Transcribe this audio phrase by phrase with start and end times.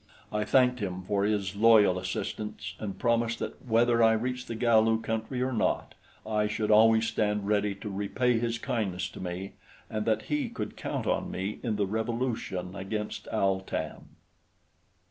[0.31, 4.99] I thanked him for his loyal assistance and promised that whether I reached the Galu
[5.01, 5.93] country or not,
[6.25, 9.51] I should always stand ready to repay his kindness to me,
[9.91, 14.05] and that he could count on me in the revolution against Al tan.